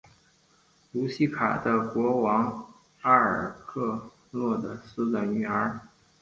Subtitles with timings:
[0.93, 5.79] 瑙西卡的国王阿尔喀诺俄斯的女儿。